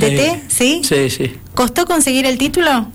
[0.00, 0.80] DT, ¿sí?
[0.84, 1.32] Sí, sí.
[1.54, 2.86] ¿Costó conseguir el título?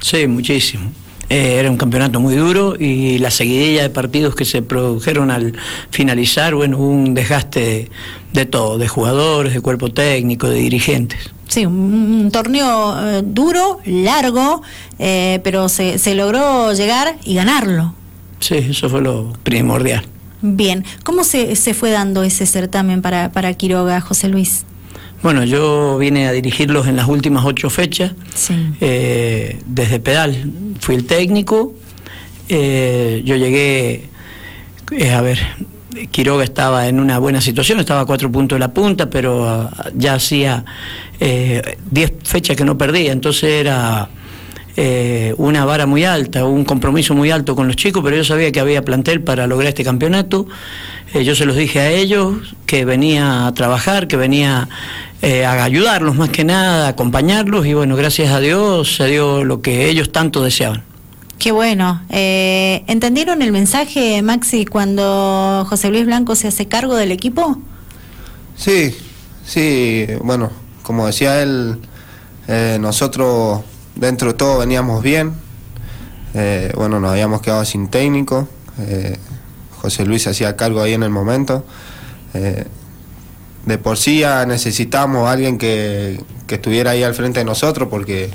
[0.00, 0.90] Sí, muchísimo.
[1.30, 5.54] Eh, era un campeonato muy duro y la seguidilla de partidos que se produjeron al
[5.90, 7.90] finalizar, bueno, hubo un desgaste
[8.32, 11.30] de, todo, de jugadores, de cuerpo técnico, de dirigentes.
[11.48, 14.62] Sí, un, torneo eh, duro, largo,
[14.98, 17.94] eh, pero se, se logró llegar y ganarlo.
[18.40, 20.06] Sí, eso fue lo primordial.
[20.42, 24.66] Bien, ¿cómo se, se fue dando ese certamen para, para Quiroga, José Luis?
[25.24, 28.54] Bueno, yo vine a dirigirlos en las últimas ocho fechas, Sí.
[28.82, 30.52] eh, desde pedal.
[30.80, 31.72] Fui el técnico,
[32.50, 34.10] eh, yo llegué,
[34.92, 35.38] eh, a ver,
[36.10, 39.70] Quiroga estaba en una buena situación, estaba a cuatro puntos de la punta, pero ah,
[39.94, 40.62] ya hacía
[41.18, 44.10] eh, diez fechas que no perdía, entonces era
[44.76, 48.50] eh, una vara muy alta, un compromiso muy alto con los chicos, pero yo sabía
[48.52, 50.46] que había plantel para lograr este campeonato.
[51.12, 54.68] Eh, yo se los dije a ellos que venía a trabajar, que venía
[55.22, 59.44] eh, a ayudarlos más que nada, a acompañarlos y bueno, gracias a Dios se dio
[59.44, 60.82] lo que ellos tanto deseaban.
[61.38, 62.02] Qué bueno.
[62.10, 67.58] Eh, ¿Entendieron el mensaje, Maxi, cuando José Luis Blanco se hace cargo del equipo?
[68.56, 68.94] Sí,
[69.44, 70.50] sí, bueno,
[70.82, 71.78] como decía él,
[72.46, 73.62] eh, nosotros
[73.94, 75.34] dentro de todo veníamos bien,
[76.34, 79.16] eh, bueno, nos habíamos quedado sin técnico, eh,
[79.80, 81.64] José Luis hacía cargo ahí en el momento,
[82.34, 82.64] eh,
[83.66, 87.88] de por sí ya necesitamos a alguien que, que estuviera ahí al frente de nosotros
[87.88, 88.30] porque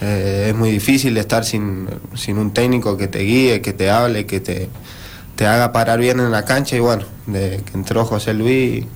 [0.00, 4.40] es muy difícil estar sin, sin un técnico que te guíe, que te hable, que
[4.40, 4.70] te,
[5.36, 6.74] te haga parar bien en la cancha.
[6.74, 8.86] Y bueno, de que entró José Luis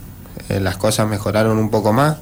[0.49, 2.17] las cosas mejoraron un poco más.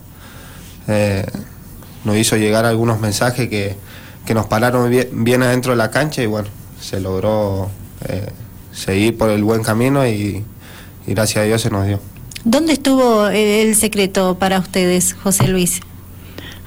[2.03, 3.77] Eh, nos hizo llegar algunos mensajes que,
[4.27, 6.49] que nos pararon bien, bien adentro de la cancha y bueno,
[6.81, 7.71] se logró
[8.09, 8.29] eh,
[8.73, 10.45] seguir por el buen camino y,
[11.07, 12.01] y gracias a Dios se nos dio.
[12.45, 15.81] ¿Dónde estuvo el, el secreto para ustedes, José Luis?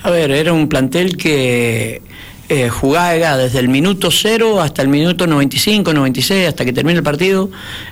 [0.03, 2.01] A ver, era un plantel que
[2.47, 7.03] eh, jugaba desde el minuto cero hasta el minuto 95, 96, hasta que termine el
[7.03, 7.49] partido,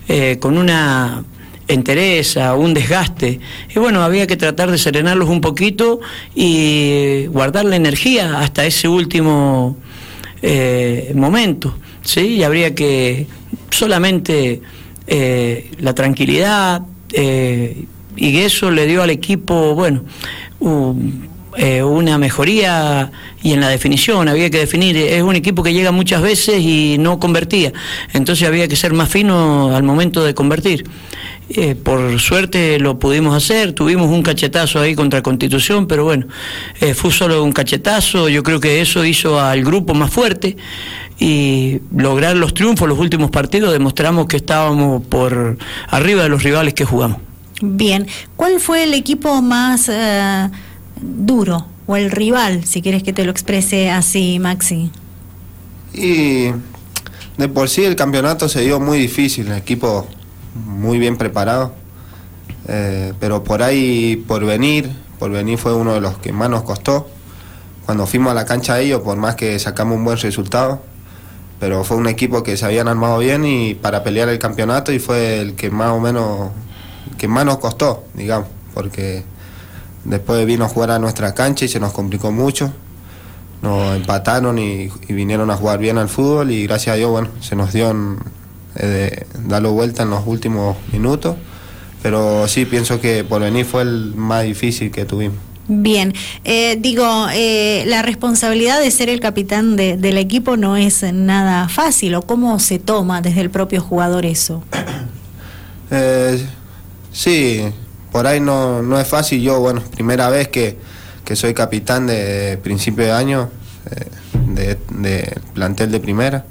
[0.07, 1.23] eh, con una
[1.67, 3.39] entereza, un desgaste.
[3.73, 5.99] Y bueno, había que tratar de serenarlos un poquito
[6.35, 9.77] y guardar la energía hasta ese último
[10.41, 11.75] eh, momento.
[12.03, 12.35] ¿sí?
[12.35, 13.27] Y habría que
[13.69, 14.61] solamente
[15.07, 17.85] eh, la tranquilidad eh,
[18.15, 20.03] y eso le dio al equipo, bueno,
[21.57, 25.91] eh, una mejoría y en la definición había que definir, es un equipo que llega
[25.91, 27.73] muchas veces y no convertía,
[28.13, 30.85] entonces había que ser más fino al momento de convertir.
[31.49, 36.25] Eh, por suerte lo pudimos hacer, tuvimos un cachetazo ahí contra Constitución, pero bueno,
[36.79, 40.55] eh, fue solo un cachetazo, yo creo que eso hizo al grupo más fuerte
[41.19, 45.57] y lograr los triunfos los últimos partidos demostramos que estábamos por
[45.89, 47.19] arriba de los rivales que jugamos.
[47.61, 50.49] Bien, ¿cuál fue el equipo más eh,
[51.01, 54.89] duro o el rival, si quieres que te lo exprese así, Maxi?
[55.93, 56.47] Y
[57.37, 60.07] de por sí el campeonato se dio muy difícil, el equipo
[60.53, 61.73] muy bien preparado.
[62.67, 66.63] Eh, pero por ahí, por venir, por venir fue uno de los que más nos
[66.63, 67.07] costó.
[67.85, 70.81] Cuando fuimos a la cancha de ellos, por más que sacamos un buen resultado,
[71.59, 74.99] pero fue un equipo que se habían armado bien y para pelear el campeonato y
[74.99, 76.51] fue el que más o menos,
[77.17, 79.23] que más nos costó, digamos, porque
[80.05, 82.71] después vino a jugar a nuestra cancha y se nos complicó mucho
[83.63, 87.55] nos empataron y, vinieron a jugar bien al fútbol y gracias a Dios, bueno, se
[87.55, 87.95] nos dio
[88.75, 91.35] eh, de darlo vuelta en los últimos minutos,
[92.01, 95.37] pero sí pienso que por venir fue el más difícil que tuvimos.
[95.67, 96.13] Bien,
[96.43, 101.69] eh, digo, eh, la responsabilidad de ser el capitán de- del equipo no es nada
[101.69, 104.63] fácil, o cómo se toma desde el propio jugador eso.
[105.95, 106.43] Eh,
[107.11, 107.61] sí,
[108.11, 110.77] por ahí no, no es fácil, yo, bueno, primera vez que,
[111.23, 113.49] que soy capitán de principio de año,
[114.49, 116.45] de plantel de primera.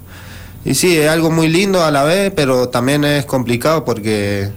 [0.65, 4.51] Y sí, es algo muy lindo a la vez, pero también es complicado porque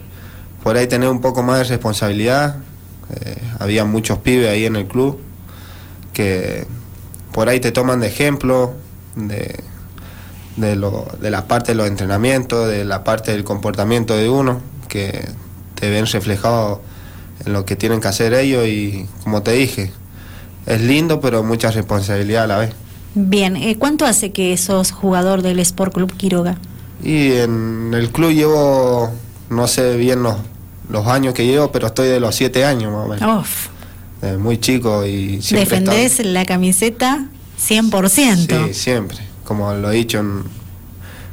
[0.64, 2.58] por ahí tener un poco más de responsabilidad.
[3.22, 5.20] Eh, había muchos pibes ahí en el club
[6.14, 6.66] que
[7.32, 8.74] por ahí te toman de ejemplo
[9.16, 9.60] de,
[10.56, 15.28] de, de la parte de los entrenamientos, de la parte del comportamiento de uno, que
[15.76, 16.82] te ven reflejado
[17.46, 19.92] en lo que tienen que hacer ellos y como te dije,
[20.66, 22.74] es lindo pero mucha responsabilidad a la vez.
[23.16, 26.58] Bien, eh, ¿cuánto hace que sos jugador del Sport Club Quiroga?
[27.04, 29.10] Y en el club llevo,
[29.50, 30.36] no sé bien los,
[30.90, 33.42] los años que llevo, pero estoy de los siete años más o menos.
[33.42, 33.68] Uf,
[34.22, 37.26] Eh, muy chico y siempre defendés la camiseta
[37.60, 38.68] 100%.
[38.68, 39.18] Sí, siempre.
[39.44, 40.44] Como lo he dicho en-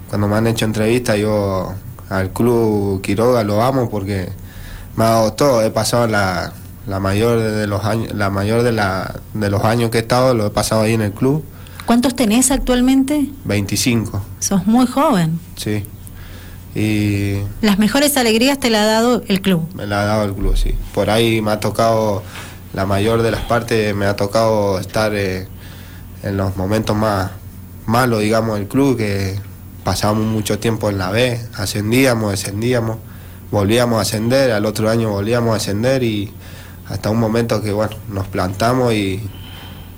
[0.08, 1.73] cuando me han hecho entrevistas, yo
[2.11, 4.29] al club Quiroga lo amo porque
[4.96, 5.62] me ha dado todo.
[5.62, 6.52] He pasado la,
[6.87, 10.34] la mayor de los años, la mayor de, la, de los años que he estado
[10.34, 11.43] lo he pasado ahí en el club.
[11.87, 13.26] ¿Cuántos tenés actualmente?
[13.44, 14.23] 25.
[14.38, 15.38] Sos muy joven.
[15.56, 15.84] Sí.
[16.75, 19.69] Y Las mejores alegrías te la ha dado el club.
[19.75, 20.75] me la ha dado el club, sí.
[20.94, 22.23] Por ahí me ha tocado,
[22.73, 25.49] la mayor de las partes, me ha tocado estar eh,
[26.23, 27.31] en los momentos más
[27.87, 29.38] malos, digamos, del club, que
[29.84, 32.99] pasábamos mucho tiempo en la B, ascendíamos, descendíamos,
[33.50, 36.32] volvíamos a ascender, al otro año volvíamos a ascender y
[36.88, 39.20] hasta un momento que, bueno, nos plantamos y,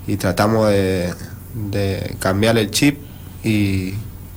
[0.07, 1.13] y tratamos de,
[1.55, 2.99] de cambiar el chip
[3.43, 3.93] y,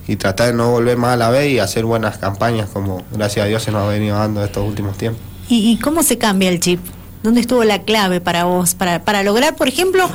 [0.06, 3.44] y tratar de no volver más a la B y hacer buenas campañas como gracias
[3.44, 5.20] a Dios se nos ha venido dando estos últimos tiempos.
[5.48, 6.80] ¿Y, y cómo se cambia el chip?
[7.22, 8.74] ¿Dónde estuvo la clave para vos?
[8.74, 10.08] Para, para lograr, por ejemplo,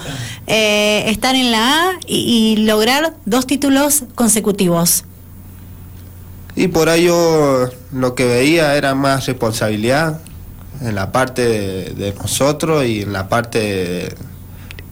[0.48, 5.04] eh, estar en la A y, y lograr dos títulos consecutivos.
[6.56, 10.22] Y por ahí yo lo que veía era más responsabilidad
[10.82, 14.16] en la parte de, de nosotros y en la parte de,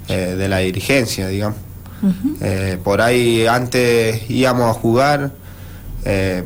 [0.09, 1.57] eh, de la dirigencia, digamos.
[2.41, 5.31] Eh, por ahí antes íbamos a jugar,
[6.05, 6.43] eh,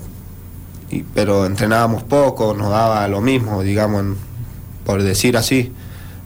[0.92, 4.18] y- pero entrenábamos poco, nos daba lo mismo, digamos, en-
[4.86, 5.72] por decir así.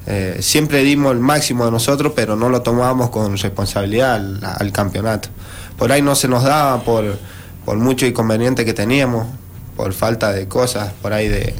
[0.07, 4.71] Eh, siempre dimos el máximo de nosotros, pero no lo tomábamos con responsabilidad al, al
[4.71, 5.29] campeonato.
[5.77, 7.17] Por ahí no se nos daba por,
[7.65, 9.27] por mucho inconveniente que teníamos,
[9.77, 11.53] por falta de cosas, por ahí de,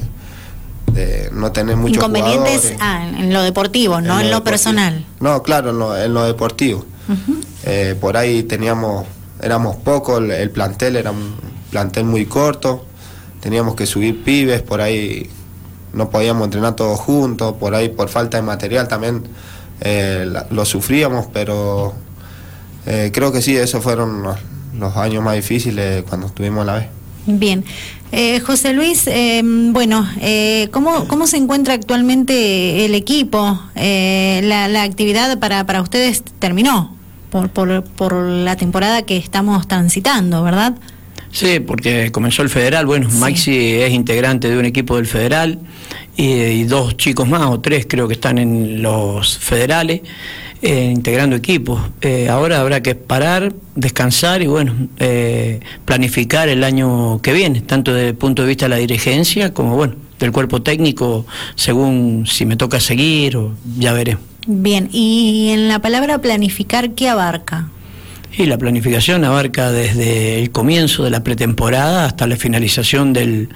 [0.92, 5.06] de no tener muchos Inconvenientes ah, en, lo deportivo, no en lo, personal.
[5.20, 6.84] No, claro, en lo, en lo deportivo.
[7.64, 9.06] Eh, por ahí teníamos,
[9.42, 11.34] éramos pocos, el, el plantel era un
[11.70, 12.84] plantel muy corto,
[13.40, 15.30] teníamos que subir pibes, por ahí
[15.92, 19.24] no podíamos entrenar todos juntos, por ahí por falta de material también
[19.80, 21.94] eh, lo sufríamos, pero
[22.86, 24.36] eh, creo que sí, esos fueron los,
[24.78, 26.88] los años más difíciles cuando estuvimos en la B.
[27.26, 27.64] Bien.
[28.12, 33.60] Eh, José Luis, eh, bueno, eh, ¿cómo, ¿cómo se encuentra actualmente el equipo?
[33.76, 36.96] Eh, la, la actividad para, para ustedes terminó
[37.30, 40.74] por, por, por la temporada que estamos transitando, ¿verdad?
[41.30, 42.86] Sí, porque comenzó el federal.
[42.86, 43.16] Bueno, Sí.
[43.18, 45.60] Maxi es integrante de un equipo del federal
[46.16, 50.00] y, y dos chicos más, o tres creo que están en los federales,
[50.62, 51.80] eh, integrando equipos.
[52.02, 57.94] Eh, ahora habrá que parar, descansar y bueno, eh, planificar el año que viene, tanto
[57.94, 61.24] desde el punto de vista de la dirigencia como bueno, del cuerpo técnico,
[61.54, 64.18] según si me toca seguir o ya veré.
[64.46, 67.68] Bien, y en la palabra planificar, ¿qué abarca?
[68.36, 73.48] Y la planificación abarca desde el comienzo de la pretemporada hasta la finalización del,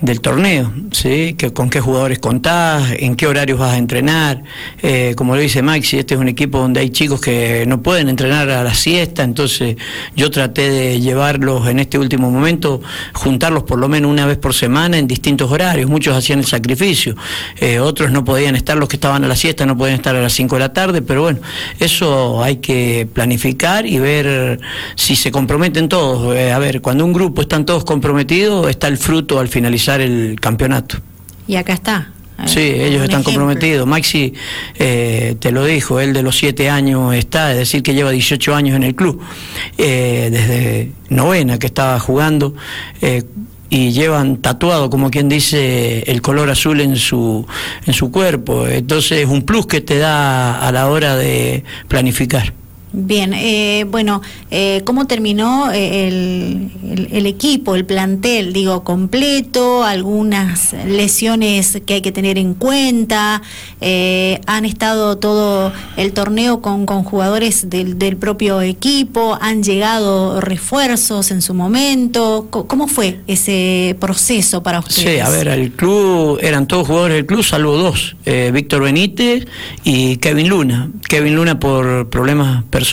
[0.00, 1.34] del torneo, ¿sí?
[1.38, 4.42] Que, con qué jugadores contás, en qué horarios vas a entrenar.
[4.82, 8.08] Eh, como lo dice Maxi, este es un equipo donde hay chicos que no pueden
[8.08, 9.76] entrenar a la siesta, entonces
[10.16, 12.82] yo traté de llevarlos en este último momento,
[13.12, 15.88] juntarlos por lo menos una vez por semana en distintos horarios.
[15.88, 17.14] Muchos hacían el sacrificio,
[17.58, 20.20] eh, otros no podían estar, los que estaban a la siesta no podían estar a
[20.20, 21.38] las 5 de la tarde, pero bueno,
[21.78, 24.60] eso hay que planificar y ver
[24.96, 26.34] si se comprometen todos.
[26.36, 30.38] Eh, a ver, cuando un grupo están todos comprometidos, está el fruto al finalizar el
[30.40, 30.98] campeonato.
[31.46, 32.10] Y acá está.
[32.38, 33.24] eh, Sí, ellos están ejemplo.
[33.24, 33.86] comprometidos.
[33.86, 34.32] Maxi
[34.76, 38.54] eh, te lo dijo, él de los siete años está, es decir, que lleva 18
[38.54, 39.20] años en el club,
[39.78, 42.54] eh, desde novena que estaba jugando.
[43.00, 43.22] eh,
[43.70, 47.44] y llevan tatuado, como quien dice, el color azul en su,
[47.86, 48.68] en su cuerpo.
[48.68, 52.52] Entonces es un plus que te da a la hora de planificar.
[52.96, 54.22] Bien, eh, bueno,
[54.52, 58.52] eh, ¿cómo terminó eh, el, el- el equipo, el plantel?
[58.52, 63.42] Digo, completo, algunas lesiones que hay que tener en cuenta,
[63.80, 70.40] eh, han estado todo el torneo con, con jugadores del, del propio equipo, han llegado
[70.40, 75.14] refuerzos en su momento, ¿cómo fue ese proceso para ustedes?
[75.14, 79.46] Sí, a ver, el club eran todos jugadores del club, salvo dos, eh, Víctor Benítez
[79.82, 80.90] y Kevin Luna.
[81.08, 82.83] Kevin Luna por problemas personales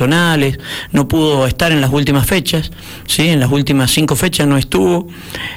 [0.91, 2.71] no pudo estar en las últimas fechas,
[3.05, 5.07] sí, en las últimas cinco fechas no estuvo.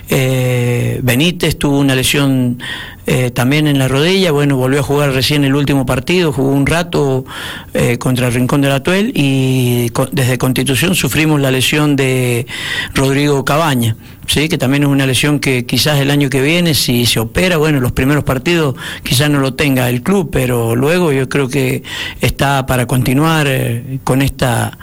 [0.09, 2.59] Eh, Benítez tuvo una lesión
[3.07, 6.65] eh, también en la rodilla, bueno, volvió a jugar recién el último partido, jugó un
[6.65, 7.27] rato
[7.75, 12.47] eh, contra el Rincón de la Tuel y desde Constitución sufrimos la lesión de
[12.95, 13.97] Rodrigo Cabaña,
[14.27, 14.49] ¿sí?
[14.49, 17.79] que también es una lesión que quizás el año que viene, si se opera, bueno,
[17.79, 21.83] los primeros partidos quizás no lo tenga el club, pero luego yo creo que
[22.23, 24.79] está para continuar eh, con esta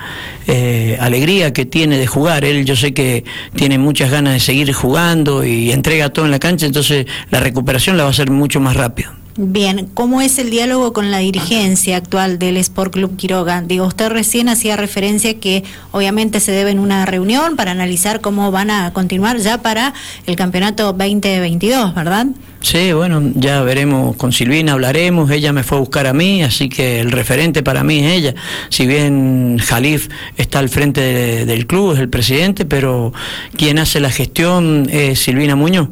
[1.00, 2.44] alegría que tiene de jugar.
[2.44, 3.24] Él yo sé que
[3.56, 7.96] tiene muchas ganas de seguir jugando y entrega todo en la cancha, entonces la recuperación
[7.96, 9.12] la va a ser mucho más rápido.
[9.38, 13.62] Bien, ¿cómo es el diálogo con la dirigencia actual del Sport Club Quiroga?
[13.62, 18.52] Digo, usted recién hacía referencia que obviamente se debe en una reunión para analizar cómo
[18.52, 19.94] van a continuar ya para
[20.28, 22.28] el campeonato 2022, ¿verdad?
[22.62, 26.70] Sí, bueno, ya veremos con Silvina, hablaremos, ella me fue a buscar a mí, así
[26.70, 28.36] que el referente para mí es ella.
[28.70, 33.14] Si bien Jalif está al frente del club, es el presidente, pero
[33.58, 35.90] quien hace la gestión es Silvina Muñoz.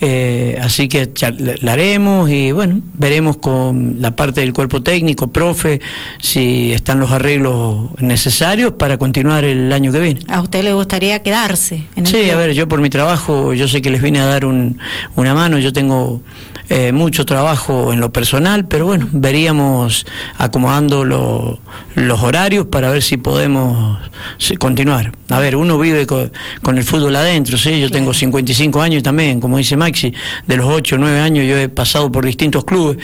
[0.00, 1.10] Eh, así que
[1.60, 5.80] la haremos y bueno, veremos con la parte del cuerpo técnico, profe,
[6.20, 10.20] si están los arreglos necesarios para continuar el año que viene.
[10.28, 11.84] ¿A usted le gustaría quedarse?
[11.96, 14.26] En el sí, a ver, yo por mi trabajo, yo sé que les vine a
[14.26, 14.78] dar un,
[15.16, 16.20] una mano, yo tengo Oh.
[16.68, 20.06] Eh, mucho trabajo en lo personal, pero bueno, veríamos
[20.38, 23.98] acomodando los horarios para ver si podemos
[24.58, 25.12] continuar.
[25.28, 27.80] A ver, uno vive con, el fútbol adentro, ¿sí?
[27.80, 30.12] yo tengo 55 años también, como dice Maxi,
[30.46, 32.98] de los 8 o 9 años yo he pasado por distintos clubes,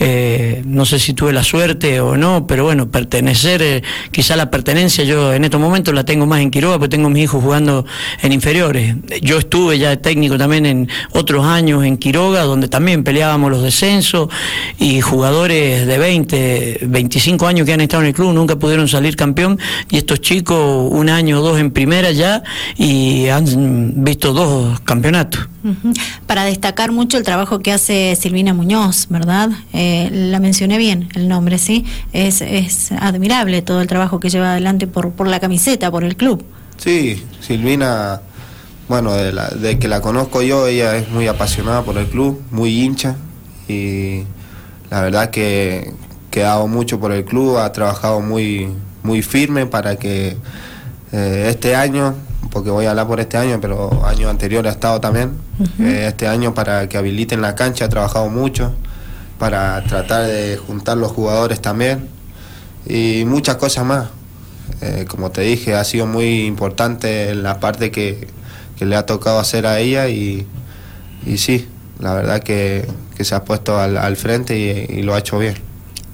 [0.00, 4.50] eh, no sé si tuve la suerte o no, pero bueno, pertenecer, eh, quizá la
[4.50, 7.42] pertenencia yo en estos momentos la tengo más en Quiroga, porque tengo a mis hijos
[7.42, 7.86] jugando
[8.22, 8.96] en inferiores.
[9.22, 14.28] Yo estuve ya técnico también en otros años en Quiroga, donde también peleábamos los descensos
[14.78, 19.16] y jugadores de 20, 25 años que han estado en el club nunca pudieron salir
[19.16, 19.58] campeón
[19.90, 22.42] y estos chicos un año o dos en primera ya
[22.76, 25.48] y han visto dos campeonatos.
[26.26, 29.50] Para destacar mucho el trabajo que hace Silvina Muñoz, ¿verdad?
[29.72, 31.86] Eh, la mencioné bien, el nombre, ¿sí?
[32.12, 36.16] Es, es admirable todo el trabajo que lleva adelante por, por la camiseta, por el
[36.16, 36.44] club.
[36.76, 38.20] Sí, Silvina
[38.88, 43.16] bueno, de, que la conozco yo, ella es muy apasionada por el club, muy hincha
[43.68, 44.24] y
[44.90, 45.92] la verdad que,
[46.30, 48.68] que ha dado mucho por el club, ha trabajado muy,
[49.02, 50.36] muy firme para que
[51.12, 52.14] eh, este año,
[52.50, 55.32] porque voy a hablar por este año, pero año anterior ha estado también,
[55.78, 58.74] eh, este año para que habiliten la cancha ha trabajado mucho,
[59.38, 62.08] para tratar de juntar los jugadores también
[62.86, 64.08] y muchas cosas más.
[64.80, 68.26] Eh, como te dije, ha sido muy importante la parte que
[68.78, 70.46] que le ha tocado hacer a ella y,
[71.26, 71.68] y sí,
[72.00, 75.38] la verdad que, que se ha puesto al, al frente y, y lo ha hecho
[75.38, 75.56] bien.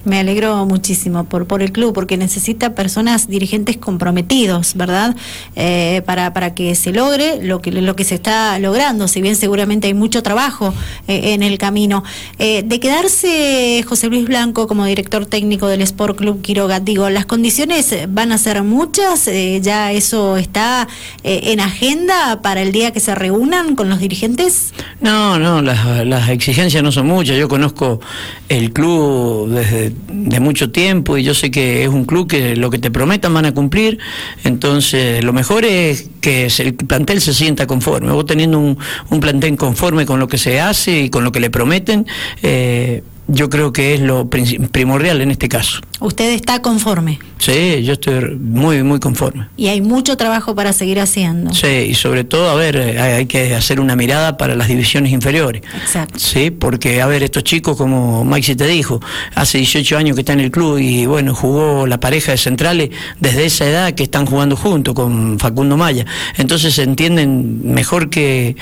[0.04, 5.14] Me alegro muchísimo por, por el club, porque necesita personas dirigentes comprometidos, ¿verdad?
[5.57, 9.37] Eh, para, para que se logre lo que, lo que se está logrando, si bien
[9.37, 10.73] seguramente hay mucho trabajo
[11.07, 12.02] eh, en el camino.
[12.38, 17.26] Eh, de quedarse José Luis Blanco como director técnico del Sport Club Quiroga, digo, ¿las
[17.26, 19.28] condiciones van a ser muchas?
[19.61, 20.88] ¿Ya eso está
[21.23, 24.73] en agenda para el día que se reúnan con los dirigentes?
[25.00, 27.37] No, no, las, las exigencias no son muchas.
[27.37, 28.00] Yo conozco
[28.49, 32.70] el club desde de, mucho tiempo y yo sé que es un club que lo
[32.70, 33.99] que te prometan van a cumplir,
[34.44, 38.12] entonces lo mejor es que el plantel se sienta conforme.
[38.12, 38.78] Vos teniendo un,
[39.11, 42.06] un plantel conforme con lo que se hace y con lo que le prometen,
[42.42, 45.80] eh, yo creo que es lo primordial en este caso.
[46.00, 47.18] ¿Usted está conforme?
[47.38, 49.49] Sí, yo estoy muy, muy conforme.
[49.56, 51.52] Y hay mucho trabajo para seguir haciendo.
[51.52, 55.62] Sí, y sobre todo, a ver, hay, que hacer una mirada para las divisiones inferiores.
[55.80, 56.18] Exacto.
[56.18, 59.00] Sí, porque, a ver, estos chicos, como Maxi te dijo,
[59.34, 62.90] hace 18 años que está en el club y, bueno, jugó la pareja de centrales
[63.20, 66.06] desde esa edad que están jugando juntos con Facundo Maya.
[66.37, 68.56] Entonces se entienden mejor que,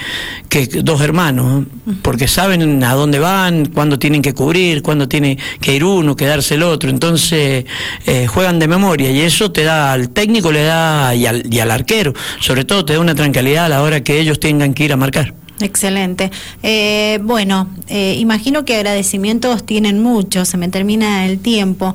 [0.48, 1.66] que dos hermanos,
[2.02, 6.54] porque saben a dónde van, cuándo tienen que cubrir cuando tiene que ir uno, quedarse
[6.54, 6.90] el otro.
[6.90, 7.64] Entonces
[8.06, 11.60] eh, juegan de memoria y eso te da al técnico, le da y al, y
[11.60, 14.84] al arquero, sobre todo te da una tranquilidad a la hora que ellos tengan que
[14.84, 15.34] ir a marcar.
[15.60, 16.30] Excelente.
[16.62, 21.94] Eh, bueno, eh, imagino que agradecimientos tienen muchos, se me termina el tiempo.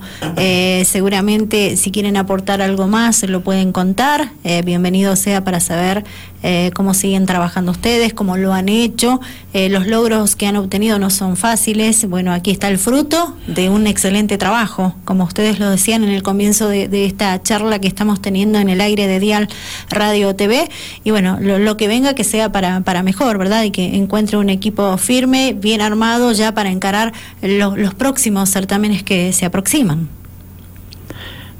[0.86, 4.32] seguramente si quieren aportar algo más lo pueden contar.
[4.63, 6.03] bienvenido sea para saber
[6.46, 9.22] eh, cómo siguen trabajando ustedes, cómo lo han hecho.
[9.53, 12.05] Eh, los logros que han obtenido no son fáciles.
[12.10, 16.22] Bueno, aquí está el fruto de un excelente trabajo, como ustedes lo decían en el
[16.22, 19.48] comienzo de, esta charla que estamos teniendo en el aire de Dial
[19.89, 20.70] Radio TV.
[21.05, 23.52] Y bueno, lo, que venga que sea para, para mejor, ¿verdad?
[23.65, 29.31] Y que encuentre un equipo firme, bien armado ya para encarar los próximos certámenes que
[29.33, 30.10] se aproximan.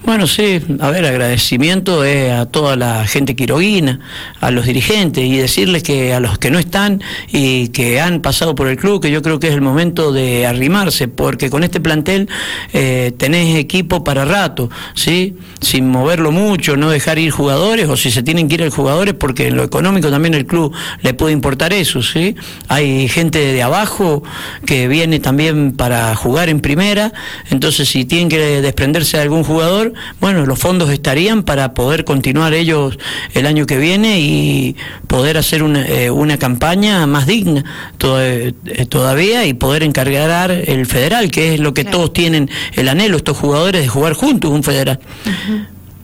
[0.06, 4.02] Bueno, sí, a ver, agradecimiento eh, a toda la gente quiroguina,
[4.42, 8.54] a los dirigentes y decirles que a los que no están y que han pasado
[8.54, 11.80] por el club, que yo creo que es el momento de arrimarse, porque con este
[11.80, 12.28] plantel
[12.74, 15.38] eh, tenés equipo para rato, ¿sí?
[15.62, 19.48] Sin moverlo mucho, no dejar ir jugadores, o si se tienen que ir jugadores, porque
[19.48, 22.36] en lo económico también el club le puede importar eso, ¿sí?
[22.68, 24.22] Hay gente de abajo
[24.66, 27.14] que viene también para jugar en primera,
[27.50, 32.54] entonces si tienen que desprenderse de algún jugador, bueno, los fondos estarían para poder continuar
[32.54, 32.98] ellos
[33.34, 34.76] el año que viene y
[35.08, 37.64] poder hacer una, eh, una campaña más digna
[38.00, 38.54] eh,
[38.90, 43.38] todavía y poder encargar el federal, que es lo que todos tienen el anhelo, estos
[43.38, 45.00] jugadores, de jugar juntos un federal.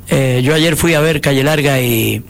[0.10, 2.24] Eh, yo ayer fui a ver Calle Larga y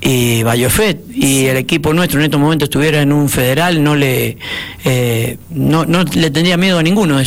[0.00, 4.36] y Bayofet y el equipo nuestro en estos momentos estuviera en un federal no le
[4.84, 7.24] eh, no, no le tendría miedo a ninguno de